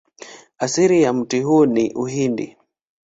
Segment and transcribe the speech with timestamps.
[0.57, 2.57] Asili ya mti huu ni Uhindi.